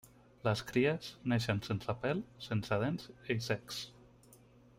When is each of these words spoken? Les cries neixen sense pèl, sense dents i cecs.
Les 0.45 0.61
cries 0.69 1.09
neixen 1.33 1.61
sense 1.67 1.95
pèl, 2.07 2.25
sense 2.47 2.81
dents 2.85 3.07
i 3.35 3.39
cecs. 3.51 3.85